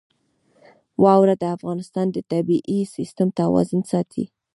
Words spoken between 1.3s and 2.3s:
د افغانستان د